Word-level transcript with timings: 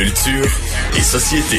Culture 0.00 0.48
et 0.96 1.02
société. 1.02 1.58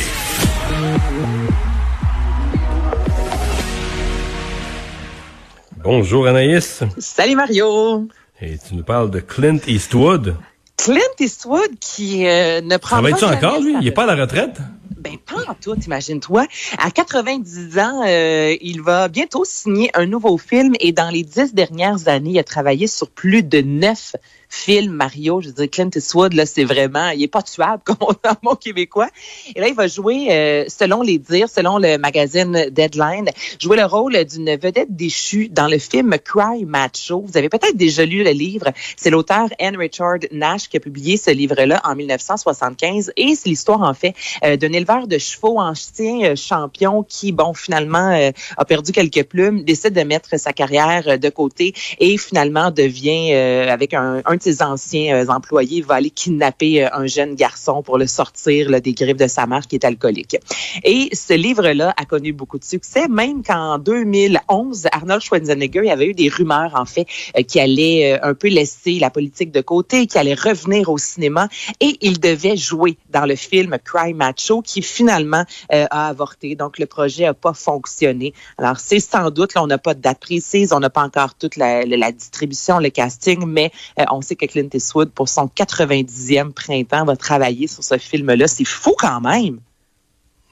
Bonjour 5.84 6.26
Anaïs. 6.26 6.82
Salut 6.98 7.36
Mario. 7.36 8.08
Et 8.42 8.58
tu 8.58 8.74
nous 8.74 8.84
parles 8.84 9.12
de 9.12 9.20
Clint 9.20 9.60
Eastwood. 9.68 10.38
Clint 10.76 10.98
Eastwood 11.20 11.70
qui 11.80 12.26
euh, 12.26 12.62
ne 12.62 12.78
prend 12.78 13.04
pas 13.04 13.12
Travaille-tu 13.12 13.26
encore, 13.26 13.60
lui? 13.60 13.76
Il 13.80 13.88
est 13.88 13.92
pas 13.92 14.12
à 14.12 14.16
la 14.16 14.24
retraite? 14.24 14.58
Ben, 14.98 15.18
pas 15.18 15.44
en 15.48 15.54
tout, 15.54 15.76
imagine-toi. 15.76 16.48
À 16.80 16.90
90 16.90 17.78
ans, 17.78 18.02
euh, 18.08 18.56
il 18.60 18.82
va 18.82 19.08
bientôt 19.08 19.44
signer 19.46 19.92
un 19.94 20.08
nouveau 20.08 20.40
film 20.40 20.74
et 20.80 20.92
dans 20.92 21.12
les 21.12 21.22
dix 21.22 21.54
dernières 21.54 22.08
années, 22.08 22.32
il 22.32 22.40
a 22.40 22.44
travaillé 22.44 22.88
sur 22.88 23.08
plus 23.08 23.44
de 23.44 23.62
neuf 23.62 24.16
films 24.52 24.94
Mario. 24.94 25.42
Je 25.42 25.48
veux 25.48 25.54
dire, 25.54 25.70
Clint 25.70 25.90
Eastwood, 25.96 26.34
là, 26.34 26.46
c'est 26.46 26.64
vraiment, 26.64 27.10
il 27.10 27.24
est 27.24 27.28
pas 27.28 27.42
tuable, 27.42 27.82
comme 27.86 27.98
on 28.02 28.12
dit 28.12 28.20
en 28.28 28.36
mot 28.44 28.56
québécois. 28.56 29.10
Et 29.56 29.60
là, 29.60 29.68
il 29.68 29.76
va 29.76 29.88
jouer, 29.88 30.28
euh, 30.30 30.66
selon 30.68 31.02
les 31.02 31.18
dires, 31.18 31.50
selon 31.50 31.78
le 31.78 31.98
magazine 31.98 32.70
Deadline, 32.70 33.30
jouer 33.60 33.78
le 33.78 33.86
rôle 33.86 34.24
d'une 34.26 34.56
vedette 34.58 34.96
déchue 34.96 35.50
dans 35.50 35.68
le 35.68 35.80
film 35.80 36.16
Cry 36.24 36.66
Macho. 36.66 37.22
Vous 37.26 37.38
avez 37.38 37.50
peut-être 37.50 37.76
déjà 37.76 38.06
lu 38.06 38.24
le 38.24 38.32
livre. 38.32 38.72
C'est 38.98 39.10
l'auteur 39.10 39.48
Anne 39.60 39.78
Richard 39.78 40.20
Nash 40.32 40.70
qui 40.70 40.78
a 40.78 40.80
publié 40.80 41.18
ce 41.18 41.32
livre-là 41.32 41.82
en 41.84 41.96
1975 41.96 43.14
et 43.16 43.36
c'est 43.36 43.50
l'histoire, 43.50 43.82
en 43.82 43.94
fait, 43.94 44.14
euh, 44.44 44.58
d'un 44.58 44.74
éleveur 44.74 45.08
de 45.08 45.18
chevaux 45.18 45.60
ancien 45.60 46.24
euh, 46.24 46.36
champion 46.36 47.04
qui, 47.04 47.32
bon, 47.32 47.54
finalement, 47.54 48.12
euh, 48.12 48.32
a 48.58 48.66
perdu 48.66 48.92
quelques 48.92 49.24
plumes, 49.24 49.64
décide 49.64 49.94
de 49.94 50.02
mettre 50.02 50.40
sa 50.40 50.54
carrière 50.54 51.04
euh, 51.08 51.18
de 51.18 51.30
côté 51.30 51.74
et 52.00 52.18
finalement 52.18 52.72
devient, 52.72 53.34
avec 53.34 53.94
un, 53.94 54.22
un 54.26 54.38
ses 54.42 54.62
anciens 54.62 55.16
euh, 55.16 55.28
employés, 55.28 55.82
va 55.82 55.96
aller 55.96 56.10
kidnapper 56.10 56.84
euh, 56.84 56.90
un 56.94 57.08
jeune 57.08 57.36
garçon 57.36 57.84
pour 57.84 57.98
le 57.98 58.08
sortir 58.08 58.82
des 58.82 58.94
griffes 58.94 59.18
de 59.18 59.28
sa 59.28 59.46
mère 59.46 59.68
qui 59.68 59.76
est 59.76 59.86
alcoolique. 59.86 60.38
Et 60.84 61.10
ce 61.14 61.34
livre-là 61.34 61.94
a 61.98 62.06
connu 62.06 62.34
beaucoup 62.34 62.58
de 62.58 62.64
succès, 62.64 63.08
même 63.08 63.44
qu'en 63.44 63.78
2011, 63.78 64.88
Arnold 64.92 65.22
Schwarzenegger, 65.22 65.82
il 65.84 65.90
avait 65.90 66.08
eu 66.08 66.14
des 66.14 66.30
rumeurs, 66.30 66.74
en 66.76 66.86
fait, 66.86 67.06
euh, 67.38 67.44
qui 67.44 67.60
allait 67.60 68.20
un 68.22 68.34
peu 68.34 68.48
laisser 68.48 69.00
la 69.00 69.10
politique 69.10 69.52
de 69.52 69.62
côté, 69.62 70.08
qui 70.08 70.18
allait 70.18 70.34
revenir 70.34 70.90
au 70.90 70.98
cinéma 70.98 71.48
et 71.80 71.98
il 72.02 72.20
devait 72.20 72.58
jouer 72.58 72.98
dans 73.10 73.26
le 73.26 73.36
film 73.36 73.78
Cry 73.84 74.14
Macho 74.14 74.62
qui 74.62 74.82
finalement 74.82 75.46
a 75.70 76.08
avorté. 76.08 76.56
Donc 76.56 76.80
le 76.80 76.86
projet 76.86 77.26
n'a 77.26 77.34
pas 77.34 77.54
fonctionné. 77.54 78.34
Alors 78.58 78.80
c'est 78.80 79.00
sans 79.00 79.30
doute, 79.32 79.54
là, 79.54 79.64
on 79.64 79.68
n'a 79.68 79.78
pas 79.78 79.94
de 79.94 80.02
date 80.02 80.20
précise, 80.20 80.74
on 80.74 80.80
n'a 80.80 80.90
pas 80.90 81.04
encore 81.04 81.36
toute 81.36 81.56
la, 81.56 82.12
distribution, 82.12 82.80
le 82.80 82.90
casting, 82.90 83.46
mais 83.46 83.72
on 84.10 84.22
sait 84.22 84.31
que 84.36 84.46
Clint 84.46 84.70
Eastwood, 84.74 85.12
pour 85.12 85.30
son 85.30 85.48
90e 85.48 86.52
printemps, 86.52 87.06
va 87.06 87.16
travailler 87.16 87.68
sur 87.68 87.84
ce 87.84 87.98
film-là. 87.98 88.48
C'est 88.48 88.66
fou 88.66 88.96
quand 88.98 89.22
même. 89.22 89.60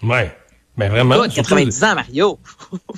Ouais. 0.04 0.32
Mais 0.78 0.88
vraiment. 0.88 1.16
Toi, 1.16 1.30
surtout- 1.30 1.56
90 1.56 1.84
ans, 1.84 1.96
Mario. 1.96 2.40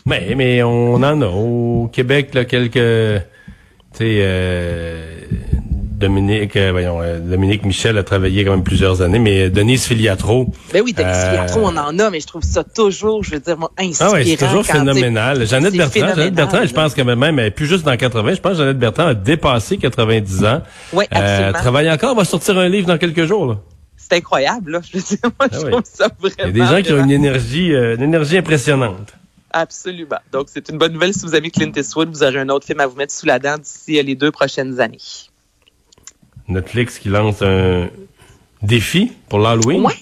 Mais, 0.06 0.34
mais 0.38 0.62
on 0.64 0.96
en 0.96 1.22
a. 1.22 1.26
Au 1.28 1.90
Québec, 1.92 2.34
là, 2.34 2.46
quelques. 2.46 2.74
Tu 2.74 3.98
sais, 3.98 4.20
euh, 4.22 5.11
Dominique, 6.02 6.56
euh, 6.58 6.72
voyons, 6.72 7.02
euh, 7.02 7.20
Dominique 7.20 7.64
Michel 7.64 7.98
a 7.98 8.04
travaillé 8.04 8.44
quand 8.44 8.52
même 8.52 8.64
plusieurs 8.64 9.02
années, 9.02 9.20
mais 9.20 9.50
Denise 9.50 9.86
Filiatro. 9.86 10.48
Ben 10.74 10.82
oui, 10.84 10.92
Denis 10.94 11.08
Euh, 11.08 11.30
Filiatro, 11.30 11.60
on 11.64 11.78
en 11.78 11.98
a, 12.00 12.10
mais 12.10 12.20
je 12.20 12.28
trouve 12.28 12.44
ça 12.44 12.64
toujours, 12.64 13.24
je 13.24 13.32
veux 13.32 13.40
dire, 13.40 13.58
moi, 13.58 13.72
inspirant. 13.80 14.10
Ah 14.12 14.14
ouais, 14.16 14.26
c'est 14.26 14.38
toujours 14.38 14.66
phénoménal. 14.66 15.46
Jeannette 15.48 15.76
Bertrand, 15.76 16.00
Jeannette 16.16 16.34
Bertrand, 16.34 16.66
je 16.66 16.74
pense 16.74 16.94
que 16.94 17.02
même, 17.02 17.40
elle 17.40 17.46
est 17.46 17.52
plus 17.52 17.68
juste 17.68 17.86
dans 17.86 17.96
80, 17.96 18.34
je 18.34 18.40
pense 18.42 18.52
que 18.54 18.58
Jeannette 18.58 18.80
Bertrand 18.80 19.08
a 19.08 19.14
dépassé 19.14 19.78
90 19.78 20.44
ans. 20.46 20.62
Oui, 20.94 21.06
absolument. 21.12 21.48
Euh, 21.48 21.52
travaille 21.54 21.92
encore, 21.92 22.16
va 22.16 22.26
sortir 22.26 22.58
un 22.58 22.68
livre 22.68 22.88
dans 22.88 22.98
quelques 22.98 23.26
jours, 23.26 23.46
là. 23.46 23.58
C'est 23.98 24.18
incroyable, 24.18 24.72
là. 24.72 24.82
Je 24.92 24.98
veux 24.98 25.04
dire, 25.04 25.20
moi, 25.40 25.48
je 25.52 25.58
Ah 25.58 25.62
oui. 25.64 25.72
trouve 25.72 25.84
ça 25.86 26.08
vraiment. 26.20 26.36
Il 26.40 26.58
y 26.58 26.62
a 26.62 26.66
des 26.66 26.76
gens 26.76 26.82
qui 26.82 26.92
ont 26.94 27.04
une 27.04 27.12
énergie, 27.12 27.74
euh, 27.74 27.96
une 27.96 28.04
énergie 28.04 28.38
impressionnante. 28.38 29.14
Absolument. 29.54 30.18
Donc, 30.32 30.48
c'est 30.52 30.70
une 30.70 30.78
bonne 30.78 30.94
nouvelle 30.94 31.14
si 31.14 31.26
vous 31.26 31.36
aimez 31.36 31.50
Clint 31.52 31.72
Eastwood. 31.76 32.10
Vous 32.10 32.24
aurez 32.24 32.40
un 32.40 32.48
autre 32.50 32.66
film 32.66 32.80
à 32.80 32.88
vous 32.88 32.96
mettre 32.96 33.14
sous 33.14 33.26
la 33.26 33.38
dent 33.38 33.58
d'ici 33.58 34.00
euh, 34.00 34.04
les 34.04 34.16
deux 34.16 34.32
prochaines 34.32 34.80
années. 34.80 34.98
Netflix 36.52 37.00
qui 37.00 37.10
lance 37.10 37.42
un 37.42 37.88
défi 38.62 39.12
pour 39.30 39.40
l'Halloween? 39.40 39.82
Ouais. 39.86 39.94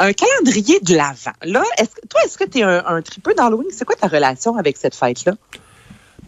Un 0.00 0.12
calendrier 0.12 0.78
de 0.80 0.94
l'Avent. 0.94 1.32
Là, 1.44 1.62
est-ce 1.78 1.88
que, 1.90 2.06
toi, 2.08 2.20
est-ce 2.24 2.38
que 2.38 2.44
tu 2.44 2.58
es 2.58 2.62
un, 2.62 2.84
un 2.86 3.02
tripeux 3.02 3.34
d'Halloween? 3.34 3.66
C'est 3.70 3.84
quoi 3.84 3.96
ta 3.96 4.06
relation 4.06 4.56
avec 4.56 4.76
cette 4.76 4.94
fête-là? 4.94 5.32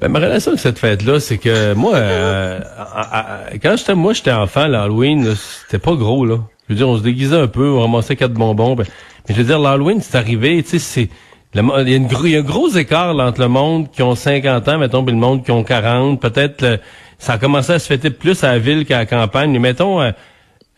Ben, 0.01 0.09
ma 0.09 0.19
relation 0.19 0.51
avec 0.53 0.61
cette 0.61 0.79
fête-là, 0.79 1.21
c'est 1.21 1.39
que 1.39 1.75
moi, 1.75 1.95
euh, 1.95 2.59
à- 2.79 3.19
à- 3.51 3.59
quand 3.63 3.77
j'étais 3.77 3.95
moi 3.95 4.13
j'étais 4.13 4.33
enfant, 4.33 4.67
l'Halloween, 4.67 5.35
c'était 5.37 5.79
pas 5.79 5.95
gros 5.95 6.25
là. 6.25 6.39
Je 6.69 6.75
veux 6.75 6.79
dire, 6.79 6.89
on 6.89 6.97
se 6.99 7.03
déguisait 7.03 7.37
un 7.37 7.47
peu, 7.49 7.69
on 7.69 7.81
ramassait 7.83 8.17
quatre 8.17 8.33
bonbons. 8.33 8.75
ben, 8.75 8.87
mais 9.29 9.35
je 9.35 9.41
veux 9.41 9.47
dire, 9.47 9.59
l'Halloween, 9.61 10.01
c'est 10.01 10.17
arrivé, 10.17 10.63
tu 10.63 10.71
sais, 10.71 10.79
c'est 10.79 11.09
il 11.55 11.61
y, 11.61 11.91
y 11.93 12.37
a 12.37 12.39
un 12.39 12.43
gros 12.43 12.69
écart 12.71 13.13
là, 13.13 13.27
entre 13.27 13.41
le 13.41 13.49
monde 13.49 13.91
qui 13.91 14.03
ont 14.03 14.15
50 14.15 14.69
ans, 14.69 14.79
mettons, 14.79 15.05
et 15.07 15.11
le 15.11 15.17
monde 15.17 15.45
qui 15.45 15.51
ont 15.51 15.65
40. 15.65 16.21
Peut-être 16.21 16.81
ça 17.21 17.35
a 17.35 17.39
commencé 17.39 17.73
à 17.73 17.79
se 17.79 17.87
fêter 17.87 18.11
plus 18.11 18.43
à 18.43 18.49
la 18.53 18.59
ville 18.59 18.85
qu'à 18.85 18.99
la 18.99 19.07
campagne. 19.07 19.53
Mais 19.53 19.59
mettons, 19.61 20.01
euh, 20.03 20.11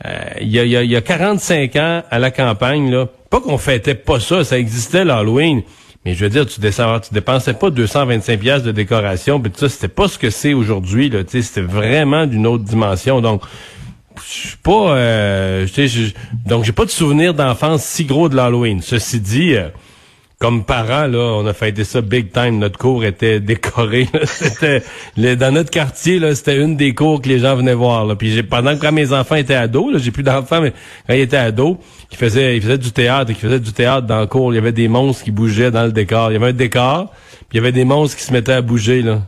euh, 0.04 0.10
il 0.41 0.48
y, 0.48 0.58
a, 0.58 0.64
y 0.64 0.76
a- 0.76 0.82
y 0.82 0.97
a 0.97 1.00
45 1.00 1.76
ans 1.76 2.03
à 2.10 2.19
la 2.19 2.30
campagne, 2.30 2.91
là, 2.91 3.06
pas 3.30 3.41
qu'on 3.41 3.56
fêtait 3.56 3.94
pas 3.94 4.20
ça, 4.20 4.44
ça 4.44 4.58
existait 4.58 5.04
l'Halloween. 5.06 5.62
Mais 6.04 6.14
je 6.14 6.25
veux 6.25 6.30
dire, 6.30 6.44
tu, 6.47 6.60
descends, 6.60 6.98
tu 7.00 7.14
dépensais 7.14 7.54
pas 7.54 7.70
225 7.70 8.38
pièces 8.41 8.62
de 8.64 8.72
décoration, 8.72 9.41
puis 9.41 9.53
ça, 9.56 9.69
c'était 9.69 9.86
pas 9.88 10.08
ce 10.08 10.19
que 10.19 10.30
c'est 10.30 10.53
aujourd'hui. 10.53 11.08
Là, 11.08 11.20
c'était 11.26 11.60
vraiment 11.60 12.26
d'une 12.26 12.47
autre 12.47 12.64
dimension. 12.64 13.20
Donc, 13.20 13.42
je 14.16 14.48
suis 14.48 14.56
pas, 14.59 14.91
euh, 14.97 15.66
donc 16.44 16.64
j'ai 16.64 16.72
pas 16.72 16.84
de 16.84 16.91
souvenir 16.91 17.32
d'enfance 17.34 17.84
si 17.84 18.04
gros 18.04 18.28
de 18.28 18.34
l'Halloween. 18.36 18.82
Ceci 18.82 19.20
dit, 19.20 19.54
euh, 19.54 19.69
comme 20.42 20.64
parents, 20.64 21.06
là, 21.06 21.20
on 21.20 21.47
a 21.47 21.53
fêté 21.53 21.84
ça 21.84 22.00
big 22.00 22.32
time. 22.32 22.58
Notre 22.58 22.76
cour 22.76 23.04
était 23.04 23.38
décoré. 23.38 24.08
C'était 24.25 24.82
dans 25.36 25.54
notre 25.54 25.70
quartier, 25.70 26.19
là, 26.19 26.34
c'était 26.34 26.56
une 26.56 26.76
des 26.76 26.94
cours 26.94 27.22
que 27.22 27.28
les 27.28 27.38
gens 27.38 27.54
venaient 27.54 27.75
voir. 27.75 28.04
Là. 28.06 28.16
Puis 28.16 28.32
j'ai, 28.32 28.42
pendant 28.42 28.75
que 28.75 28.80
quand 28.80 28.91
mes 28.91 29.12
enfants 29.12 29.36
étaient 29.36 29.54
ados, 29.54 29.92
là, 29.92 29.98
j'ai 30.00 30.10
plus 30.10 30.25
d'enfants, 30.25 30.60
mais 30.60 30.72
quand 31.06 31.14
ils 31.14 31.20
étaient 31.20 31.36
ados, 31.36 31.76
qui 32.10 32.16
faisaient, 32.16 32.56
ils 32.56 32.62
faisaient 32.62 32.76
du 32.76 32.91
théâtre, 32.91 33.32
qui 33.32 33.38
faisaient 33.38 33.60
du 33.60 33.72
théâtre 33.72 34.08
dans 34.08 34.19
le 34.19 34.26
cours. 34.26 34.53
Il 34.53 34.56
y 34.56 34.58
avait 34.58 34.72
des 34.72 34.88
monstres 34.88 35.22
qui 35.22 35.30
bougeaient 35.30 35.70
dans 35.70 35.84
le 35.84 35.92
décor. 35.92 36.32
Il 36.32 36.34
y 36.34 36.36
avait 36.36 36.48
un 36.48 36.53
décor, 36.53 37.12
puis 37.32 37.47
il 37.53 37.56
y 37.59 37.60
avait 37.60 37.70
des 37.70 37.84
monstres 37.84 38.16
qui 38.16 38.24
se 38.24 38.32
mettaient 38.32 38.54
à 38.54 38.62
bouger 38.62 39.03
là. 39.03 39.20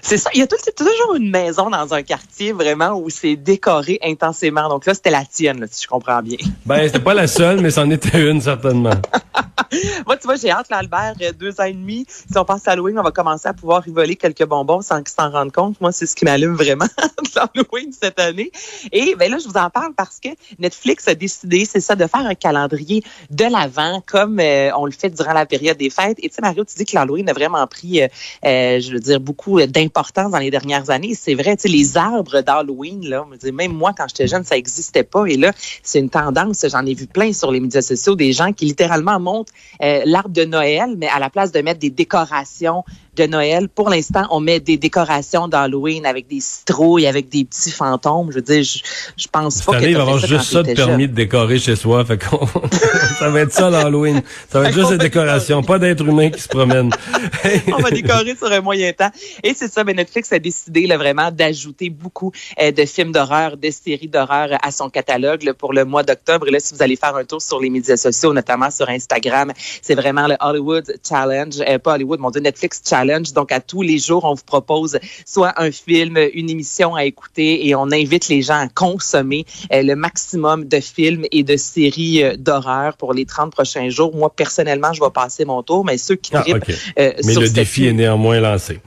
C'est 0.00 0.16
ça. 0.16 0.30
Il 0.32 0.40
y 0.40 0.42
a 0.42 0.46
tout- 0.46 0.56
c'est 0.58 0.74
toujours 0.74 1.16
une 1.16 1.30
maison 1.30 1.68
dans 1.68 1.92
un 1.92 2.02
quartier 2.02 2.52
vraiment 2.52 2.98
où 2.98 3.10
c'est 3.10 3.36
décoré 3.36 3.98
intensément. 4.02 4.70
Donc 4.70 4.86
là, 4.86 4.94
c'était 4.94 5.10
la 5.10 5.26
tienne, 5.26 5.60
là, 5.60 5.66
si 5.70 5.82
je 5.82 5.88
comprends 5.88 6.22
bien. 6.22 6.38
Ben, 6.64 6.80
c'était 6.86 6.98
pas 6.98 7.12
la 7.12 7.26
seule, 7.26 7.60
mais 7.60 7.70
c'en 7.70 7.90
était 7.90 8.30
une 8.30 8.40
certainement. 8.40 8.90
Moi, 10.06 10.16
tu 10.16 10.26
vois, 10.26 10.36
j'ai 10.36 10.50
hâte, 10.50 10.68
l'Albert, 10.70 11.14
euh, 11.20 11.32
deux 11.32 11.60
ans 11.60 11.64
et 11.64 11.72
demi. 11.72 12.06
Si 12.08 12.36
on 12.36 12.44
passe 12.44 12.66
à 12.68 12.72
Halloween, 12.72 12.98
on 12.98 13.02
va 13.02 13.10
commencer 13.10 13.48
à 13.48 13.54
pouvoir 13.54 13.82
rivoler 13.82 14.16
quelques 14.16 14.44
bonbons 14.44 14.82
sans 14.82 14.98
qu'ils 14.98 15.14
s'en 15.14 15.30
rendent 15.30 15.52
compte. 15.52 15.80
Moi, 15.80 15.92
c'est 15.92 16.06
ce 16.06 16.14
qui 16.14 16.24
m'allume 16.24 16.54
vraiment 16.54 16.84
de 16.98 17.30
l'Halloween 17.34 17.92
cette 17.92 18.18
année. 18.20 18.50
Et 18.92 19.14
ben 19.14 19.30
là, 19.30 19.38
je 19.38 19.48
vous 19.48 19.56
en 19.56 19.70
parle 19.70 19.94
parce 19.94 20.20
que 20.20 20.28
Netflix 20.58 21.08
a 21.08 21.14
décidé, 21.14 21.64
c'est 21.64 21.80
ça, 21.80 21.94
de 21.94 22.06
faire 22.06 22.26
un 22.26 22.34
calendrier 22.34 23.02
de 23.30 23.44
l'avant 23.44 24.02
comme 24.06 24.40
euh, 24.40 24.70
on 24.76 24.86
le 24.86 24.92
fait 24.92 25.10
durant 25.10 25.32
la 25.32 25.46
période 25.46 25.76
des 25.76 25.90
fêtes. 25.90 26.18
Et 26.18 26.28
tu 26.28 26.34
sais, 26.34 26.42
Mario, 26.42 26.64
tu 26.64 26.76
dis 26.76 26.84
que 26.84 26.94
l'Halloween 26.94 27.28
a 27.28 27.32
vraiment 27.32 27.66
pris, 27.66 28.02
euh, 28.02 28.08
euh, 28.44 28.80
je 28.80 28.92
veux 28.92 29.00
dire, 29.00 29.20
beaucoup 29.20 29.60
d'importance 29.62 30.30
dans 30.30 30.38
les 30.38 30.50
dernières 30.50 30.90
années. 30.90 31.14
C'est 31.14 31.34
vrai, 31.34 31.56
tu 31.56 31.62
sais, 31.62 31.68
les 31.68 31.96
arbres 31.96 32.40
d'Halloween, 32.42 33.08
là, 33.08 33.24
on 33.24 33.52
même 33.52 33.72
moi, 33.72 33.92
quand 33.96 34.06
j'étais 34.08 34.26
jeune, 34.26 34.44
ça 34.44 34.56
existait 34.56 35.04
pas. 35.04 35.24
Et 35.26 35.36
là, 35.36 35.52
c'est 35.82 35.98
une 35.98 36.10
tendance. 36.10 36.64
J'en 36.68 36.84
ai 36.84 36.94
vu 36.94 37.06
plein 37.06 37.32
sur 37.32 37.50
les 37.50 37.60
médias 37.60 37.82
sociaux, 37.82 38.16
des 38.16 38.32
gens 38.32 38.52
qui 38.52 38.66
littéralement 38.66 39.18
montent 39.20 39.45
euh, 39.82 40.02
l'arbre 40.04 40.30
de 40.30 40.44
Noël, 40.44 40.94
mais 40.96 41.08
à 41.08 41.18
la 41.18 41.30
place 41.30 41.52
de 41.52 41.60
mettre 41.60 41.80
des 41.80 41.90
décorations 41.90 42.84
de 43.16 43.26
Noël. 43.26 43.68
Pour 43.68 43.88
l'instant, 43.90 44.26
on 44.30 44.40
met 44.40 44.60
des 44.60 44.76
décorations 44.76 45.48
d'Halloween 45.48 46.06
avec 46.06 46.28
des 46.28 46.40
citrouilles, 46.40 47.06
avec 47.06 47.28
des 47.28 47.44
petits 47.44 47.70
fantômes. 47.70 48.30
Je 48.30 48.36
veux 48.36 48.42
dire, 48.42 48.62
je, 48.62 48.78
je 49.16 49.26
pense 49.30 49.62
pas 49.62 49.72
que 49.72 49.76
année, 49.78 49.88
il 49.90 49.96
va 49.96 50.02
avoir 50.02 50.18
juste 50.18 50.52
ça 50.52 50.62
de 50.62 50.74
permis 50.74 50.92
jeune. 51.04 51.10
de 51.10 51.16
décorer 51.16 51.58
chez 51.58 51.76
soi. 51.76 52.04
Fait 52.04 52.18
qu'on- 52.18 52.46
ça 53.18 53.28
va 53.30 53.40
être 53.40 53.52
ça 53.52 53.70
l'Halloween. 53.70 54.22
Ça 54.50 54.60
va 54.60 54.68
être 54.68 54.74
juste 54.74 54.90
des 54.90 54.98
décorations, 54.98 55.62
pas 55.62 55.78
d'êtres 55.78 56.06
humains 56.06 56.30
qui 56.30 56.40
se 56.40 56.48
promènent. 56.48 56.90
on 57.72 57.78
va 57.82 57.90
décorer 57.90 58.36
sur 58.36 58.52
un 58.52 58.60
moyen 58.60 58.92
temps. 58.92 59.10
Et 59.42 59.54
c'est 59.54 59.72
ça, 59.72 59.82
ben 59.84 59.96
Netflix 59.96 60.32
a 60.32 60.38
décidé 60.38 60.86
là, 60.86 60.96
vraiment 60.98 61.30
d'ajouter 61.30 61.90
beaucoup 61.90 62.32
euh, 62.60 62.70
de 62.70 62.84
films 62.84 63.12
d'horreur, 63.12 63.56
de 63.56 63.70
séries 63.70 64.08
d'horreur 64.08 64.50
à 64.62 64.70
son 64.70 64.90
catalogue 64.90 65.42
là, 65.42 65.54
pour 65.54 65.72
le 65.72 65.84
mois 65.84 66.02
d'octobre. 66.02 66.46
Et 66.48 66.50
Là, 66.50 66.60
si 66.60 66.74
vous 66.74 66.82
allez 66.82 66.96
faire 66.96 67.16
un 67.16 67.24
tour 67.24 67.40
sur 67.40 67.60
les 67.60 67.70
médias 67.70 67.96
sociaux, 67.96 68.32
notamment 68.32 68.70
sur 68.70 68.88
Instagram, 68.88 69.52
c'est 69.82 69.94
vraiment 69.94 70.26
le 70.26 70.36
Hollywood 70.40 70.84
Challenge, 71.06 71.54
euh, 71.66 71.78
pas 71.78 71.94
Hollywood, 71.94 72.20
mon 72.20 72.30
Dieu, 72.30 72.40
Netflix 72.40 72.82
Challenge. 72.88 73.05
Donc, 73.34 73.52
à 73.52 73.60
tous 73.60 73.82
les 73.82 73.98
jours, 73.98 74.24
on 74.24 74.34
vous 74.34 74.44
propose 74.44 74.98
soit 75.24 75.54
un 75.60 75.70
film, 75.70 76.18
une 76.34 76.50
émission 76.50 76.94
à 76.94 77.04
écouter 77.04 77.66
et 77.66 77.74
on 77.74 77.90
invite 77.92 78.28
les 78.28 78.42
gens 78.42 78.58
à 78.60 78.68
consommer 78.68 79.44
euh, 79.72 79.82
le 79.82 79.94
maximum 79.96 80.64
de 80.66 80.80
films 80.80 81.24
et 81.32 81.42
de 81.42 81.56
séries 81.56 82.22
euh, 82.22 82.36
d'horreur 82.36 82.96
pour 82.96 83.14
les 83.14 83.24
30 83.24 83.52
prochains 83.52 83.88
jours. 83.88 84.14
Moi, 84.14 84.30
personnellement, 84.34 84.92
je 84.92 85.00
vais 85.00 85.10
passer 85.10 85.44
mon 85.44 85.62
tour, 85.62 85.84
mais 85.84 85.98
ceux 85.98 86.16
qui 86.16 86.32
Ah, 86.34 86.40
trippent, 86.42 86.56
OK. 86.68 86.74
euh, 86.98 87.12
Mais 87.24 87.32
sur 87.32 87.40
le 87.42 87.48
défi 87.48 87.86
est 87.86 87.92
néanmoins 87.92 88.40
lancé. 88.40 88.80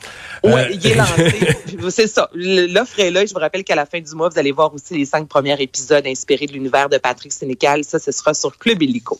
oui, 0.43 0.61
il 0.71 0.87
est 0.87 0.95
lancé. 0.95 1.33
c'est 1.89 2.07
ça. 2.07 2.29
L'offre 2.33 2.99
est 2.99 3.11
là. 3.11 3.25
Je 3.25 3.33
vous 3.33 3.39
rappelle 3.39 3.63
qu'à 3.63 3.75
la 3.75 3.85
fin 3.85 3.99
du 3.99 4.13
mois, 4.15 4.29
vous 4.29 4.39
allez 4.39 4.51
voir 4.51 4.73
aussi 4.73 4.97
les 4.97 5.05
cinq 5.05 5.27
premiers 5.27 5.59
épisodes 5.61 6.05
inspirés 6.05 6.45
de 6.45 6.53
l'univers 6.53 6.89
de 6.89 6.97
Patrick 6.97 7.31
Sénécal. 7.31 7.83
Ça, 7.83 7.99
ce 7.99 8.11
sera 8.11 8.33
sur 8.33 8.57
Club 8.57 8.81
Illico. 8.83 9.19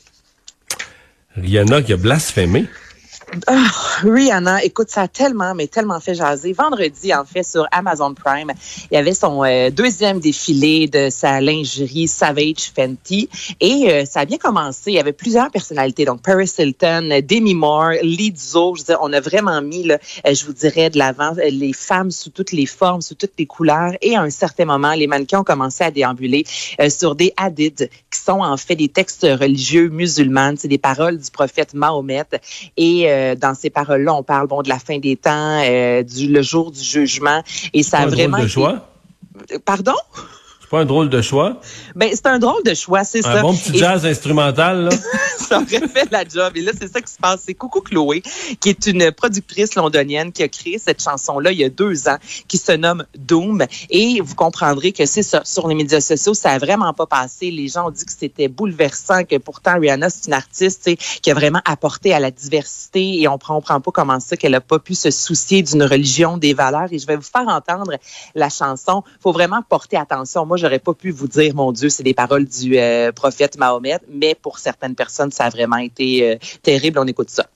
Rihanna 1.36 1.82
qui 1.82 1.94
a 1.94 1.98
blasphémé. 1.98 2.66
Ah, 3.46 3.68
Rihanna, 4.04 4.64
écoute, 4.64 4.90
ça 4.90 5.04
a 5.04 5.08
tellement, 5.08 5.54
mais 5.54 5.68
tellement 5.68 6.00
fait 6.00 6.16
jaser. 6.16 6.54
Vendredi, 6.54 7.14
en 7.14 7.26
fait, 7.26 7.44
sur 7.44 7.68
Amazon 7.72 8.14
Prime, 8.14 8.52
il 8.90 8.96
y 8.96 8.98
avait 8.98 9.14
son 9.14 9.44
euh, 9.44 9.70
deuxième 9.70 10.20
défilé 10.20 10.88
de 10.88 11.10
sa 11.12 11.40
lingerie 11.40 12.08
Savage 12.08 12.72
Fenty. 12.76 13.30
Et 13.60 13.92
euh, 13.92 14.06
ça 14.06 14.22
a 14.22 14.26
bien 14.26 14.38
commencé. 14.38 14.92
Il 14.92 14.94
y 14.94 15.00
avait 15.00 15.14
plusieurs 15.14 15.52
personnalités. 15.52 16.06
Donc, 16.06 16.24
Paris 16.24 16.52
Hilton, 16.58 17.22
Demi 17.28 17.54
Moore, 17.54 17.92
Lizzo. 18.02 18.76
Je 18.76 18.82
veux 18.82 18.86
dire, 18.86 19.00
on 19.02 19.14
a 19.14 19.20
vraiment 19.20 19.62
mis, 19.62 19.84
là, 19.84 20.00
euh, 20.26 20.34
je 20.34 20.46
vous 20.46 20.54
dirais, 20.54 20.90
de 20.90 20.98
l'avant 20.98 21.34
les 21.38 21.74
femmes 21.74 22.10
sous 22.10 22.32
toutes 22.32 22.52
les 22.52 22.66
formes, 22.66 23.02
sous 23.02 23.16
toutes 23.16 23.34
les 23.38 23.46
couleurs. 23.46 23.94
Et 24.02 24.16
à 24.16 24.22
un 24.22 24.32
certain 24.32 24.66
moment, 24.66 24.94
les 24.94 25.08
mannequins 25.08 25.42
ont 25.42 25.44
commencé 25.44 25.84
à 25.84 25.92
déambuler 25.92 26.46
sur 26.90 27.16
des 27.16 27.34
hadiths 27.38 27.90
qui 28.12 28.20
sont 28.20 28.42
en 28.42 28.58
fait 28.58 28.76
des 28.76 28.88
textes 28.88 29.24
religieux 29.24 29.90
musulmans. 29.90 30.54
C'est 30.58 30.68
des 30.68 30.78
paroles 30.78 31.18
du 31.20 31.30
prophète 31.30 31.74
Mahomet. 31.74 32.24
Et 32.78 33.08
euh, 33.20 33.36
dans 33.36 33.54
ces 33.54 33.70
paroles-là, 33.70 34.14
on 34.14 34.24
parle 34.24 34.48
bon 34.48 34.62
de 34.62 34.70
la 34.70 34.80
fin 34.80 34.98
des 35.00 35.16
temps, 35.16 35.62
euh, 35.64 36.04
du 36.04 36.28
le 36.28 36.42
jour 36.42 36.72
du 36.72 36.82
jugement. 36.82 37.44
Et 37.74 37.84
ça 37.84 38.00
a 38.00 38.04
un 38.04 38.08
vraiment 38.08 38.38
drôle 38.38 38.42
de 38.42 38.46
été- 38.46 38.54
choix. 38.54 38.90
Pardon? 39.66 39.94
C'est 40.70 40.76
pas 40.76 40.82
un 40.82 40.86
drôle 40.86 41.10
de 41.10 41.20
choix? 41.24 41.60
Ben 41.96 42.12
c'est 42.14 42.28
un 42.28 42.38
drôle 42.38 42.62
de 42.64 42.76
choix, 42.76 43.04
c'est 43.04 43.26
Un 43.26 43.34
ça. 43.38 43.42
bon 43.42 43.56
petit 43.56 43.76
Et 43.76 43.80
jazz 43.80 44.06
instrumental, 44.06 44.84
là? 44.84 44.90
ça 45.40 45.58
aurait 45.58 45.88
fait 45.88 46.12
la 46.12 46.24
job. 46.24 46.52
Et 46.54 46.62
là, 46.62 46.74
c'est 46.80 46.94
ça 46.94 47.02
qui 47.02 47.12
se 47.12 47.18
passe. 47.18 47.42
C'est 47.48 47.56
Coucou 47.56 47.82
Chloé, 47.82 48.22
qui 48.60 48.70
est 48.70 48.86
une 48.86 49.12
productrice 49.12 49.74
londonienne 49.74 50.32
qui 50.32 50.44
a 50.44 50.48
créé 50.48 50.78
cette 50.78 51.02
chanson-là 51.02 51.52
il 51.54 51.58
y 51.58 51.64
a 51.64 51.70
deux 51.70 52.08
ans, 52.08 52.18
qui 52.48 52.60
se 52.60 52.72
nomme 52.72 53.04
Doom. 53.18 53.66
Et 53.90 54.22
vous 54.22 54.36
comprendrez 54.36 54.92
que 54.92 55.08
c'est 55.08 55.24
ça. 55.24 55.42
Sur 55.44 55.68
les 55.68 55.74
médias 55.74 56.02
sociaux, 56.02 56.36
ça 56.36 56.52
a 56.52 56.60
vraiment 56.60 56.94
pas 56.94 57.08
passé. 57.08 57.50
Les 57.50 57.68
gens 57.68 57.88
ont 57.88 57.92
dit 57.92 58.06
que 58.06 58.12
c'était 58.16 58.48
bouleversant, 58.48 59.24
que 59.24 59.38
pourtant 59.38 59.80
Rihanna, 59.80 60.12
c'est 60.12 60.28
une 60.28 60.34
artiste 60.34 60.88
qui 61.24 61.32
a 61.32 61.34
vraiment 61.34 61.62
apporté 61.66 62.14
à 62.14 62.20
la 62.20 62.30
diversité 62.30 63.20
et 63.20 63.28
on 63.28 63.40
prend, 63.40 63.56
on 63.56 63.62
prend 63.62 63.82
pas 63.82 63.92
comment 63.92 64.20
ça 64.20 64.38
qu'elle 64.38 64.54
a 64.54 64.62
pas 64.62 64.78
pu 64.78 64.94
se 64.94 65.10
soucier 65.10 65.64
d'une 65.64 65.82
religion, 65.82 66.38
des 66.38 66.54
valeurs. 66.54 66.90
Et 66.92 67.00
je 67.00 67.08
vais 67.08 67.16
vous 67.16 67.24
faire 67.24 67.48
entendre 67.48 67.94
la 68.36 68.50
chanson. 68.50 69.04
Faut 69.20 69.32
vraiment 69.32 69.64
porter 69.68 69.98
attention. 69.98 70.46
Moi, 70.46 70.59
j'aurais 70.60 70.80
pas 70.80 70.94
pu 70.94 71.12
vous 71.12 71.28
dire, 71.28 71.56
mon 71.56 71.72
Dieu, 71.72 71.90
c'est 71.90 72.04
des 72.04 72.14
paroles 72.14 72.46
du 72.46 72.78
euh, 72.78 73.12
prophète 73.12 73.58
Mahomet, 73.58 74.00
mais 74.10 74.36
pour 74.36 74.60
certaines 74.60 74.96
personnes, 74.96 75.32
ça 75.32 75.46
a 75.46 75.50
vraiment 75.50 75.78
été 75.78 76.30
euh, 76.30 76.36
terrible. 76.62 77.00
On 77.00 77.08
écoute 77.08 77.30
ça. 77.30 77.48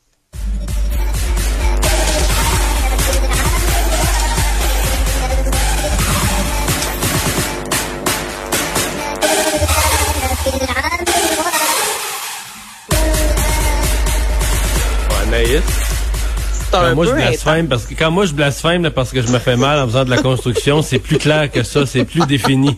C'est 16.74 16.80
un 16.80 16.90
Quand 16.90 16.96
moi, 16.96 17.06
je 17.06 17.14
blasphème 17.14 17.68
parce 17.68 17.86
que 17.86 17.94
quand 17.94 18.12
moi 18.12 18.26
je 18.26 18.34
blasphème 18.34 18.84
là, 18.84 18.90
parce 18.90 19.12
que 19.12 19.22
je 19.22 19.32
me 19.32 19.38
fais 19.38 19.56
mal 19.56 19.80
en 19.80 19.86
faisant 19.86 20.06
de 20.06 20.10
la 20.10 20.18
construction, 20.18 20.82
c'est 20.82 20.98
plus 20.98 21.18
clair 21.18 21.52
que 21.52 21.62
ça, 21.62 21.86
c'est 21.86 22.04
plus 22.04 22.26
défini. 22.26 22.78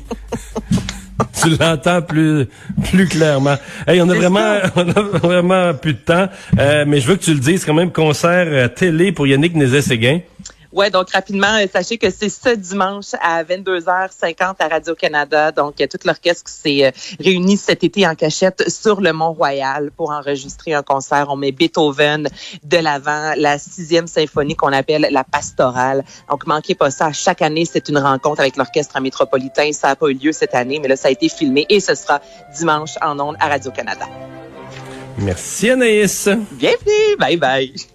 tu 1.42 1.56
l'entends 1.58 2.02
plus 2.02 2.48
plus 2.90 3.08
clairement. 3.08 3.56
Hey, 3.88 4.02
on 4.02 4.10
a 4.10 4.16
vraiment 4.16 4.58
on 4.76 4.90
a 4.90 5.02
vraiment 5.02 5.74
plus 5.74 5.94
de 5.94 6.00
temps, 6.00 6.28
euh, 6.60 6.84
mais 6.86 7.00
je 7.00 7.08
veux 7.08 7.16
que 7.16 7.24
tu 7.24 7.34
le 7.34 7.40
dises 7.40 7.64
quand 7.64 7.74
même 7.74 7.92
concert 7.92 8.48
euh, 8.50 8.68
télé 8.68 9.14
pour 9.14 9.28
Yannick 9.28 9.56
Nézet-Séguin. 9.56 10.20
Ouais, 10.76 10.90
donc 10.90 11.10
rapidement, 11.12 11.56
euh, 11.56 11.68
sachez 11.72 11.98
que 11.98 12.10
c'est 12.10 12.28
ce 12.28 12.54
dimanche 12.54 13.16
à 13.22 13.46
22h50 13.46 14.56
à 14.60 14.68
Radio-Canada. 14.68 15.54
Donc, 15.54 15.80
euh, 15.80 15.88
tout 15.90 16.00
l'orchestre 16.04 16.52
s'est 16.52 16.88
euh, 16.88 16.92
réuni 17.18 17.56
cet 17.56 17.86
été 17.86 18.06
en 18.06 18.14
cachette 18.14 18.70
sur 18.70 19.00
le 19.00 19.14
Mont-Royal 19.14 19.90
pour 19.96 20.12
enregistrer 20.12 20.74
un 20.74 20.84
concert. 20.84 21.28
On 21.30 21.38
met 21.38 21.54
Beethoven 21.54 22.28
de 22.62 22.78
l'avant, 22.78 23.32
la 23.38 23.58
sixième 23.58 24.08
symphonie 24.08 24.58
qu'on 24.58 24.74
appelle 24.74 25.08
la 25.12 25.24
pastorale. 25.24 26.04
Donc, 26.30 26.46
manquez 26.46 26.76
pas 26.76 26.92
ça. 26.92 27.14
Chaque 27.14 27.42
année, 27.42 27.64
c'est 27.64 27.88
une 27.88 28.00
rencontre 28.00 28.42
avec 28.42 28.58
l'orchestre 28.58 29.00
métropolitain. 29.00 29.72
Ça 29.72 29.88
n'a 29.88 29.96
pas 29.96 30.08
eu 30.08 30.16
lieu 30.16 30.34
cette 30.34 30.56
année, 30.56 30.80
mais 30.82 30.90
là, 30.90 30.98
ça 30.98 31.08
a 31.08 31.12
été 31.12 31.30
filmé 31.30 31.66
et 31.70 31.80
ce 31.80 31.96
sera 31.96 32.20
dimanche 32.54 32.96
en 33.02 33.18
ondes 33.18 33.38
à 33.40 33.48
Radio-Canada. 33.48 34.08
Merci 35.20 35.70
Anaïs. 35.70 36.28
Bienvenue! 36.52 37.16
Bye 37.18 37.38
bye! 37.38 37.95